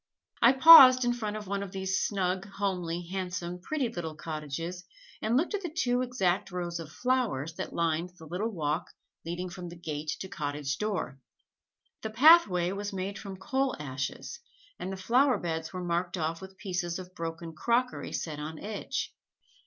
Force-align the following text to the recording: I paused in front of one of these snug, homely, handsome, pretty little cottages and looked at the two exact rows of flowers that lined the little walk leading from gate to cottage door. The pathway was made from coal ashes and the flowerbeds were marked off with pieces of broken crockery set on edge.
I 0.41 0.53
paused 0.53 1.05
in 1.05 1.13
front 1.13 1.35
of 1.37 1.45
one 1.45 1.61
of 1.61 1.71
these 1.73 1.99
snug, 2.01 2.49
homely, 2.53 3.03
handsome, 3.11 3.59
pretty 3.61 3.87
little 3.87 4.15
cottages 4.15 4.83
and 5.21 5.37
looked 5.37 5.53
at 5.53 5.61
the 5.61 5.69
two 5.69 6.01
exact 6.01 6.49
rows 6.49 6.79
of 6.79 6.91
flowers 6.91 7.53
that 7.57 7.71
lined 7.71 8.13
the 8.17 8.25
little 8.25 8.49
walk 8.51 8.89
leading 9.27 9.47
from 9.47 9.69
gate 9.69 10.09
to 10.21 10.27
cottage 10.27 10.79
door. 10.79 11.19
The 12.01 12.09
pathway 12.09 12.71
was 12.71 12.91
made 12.91 13.19
from 13.19 13.37
coal 13.37 13.75
ashes 13.79 14.39
and 14.79 14.91
the 14.91 14.97
flowerbeds 14.97 15.71
were 15.71 15.83
marked 15.83 16.17
off 16.17 16.41
with 16.41 16.57
pieces 16.57 16.97
of 16.97 17.13
broken 17.13 17.53
crockery 17.53 18.11
set 18.11 18.39
on 18.39 18.57
edge. 18.57 19.13